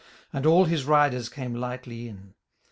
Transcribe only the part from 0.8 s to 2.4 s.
riders came lightly in.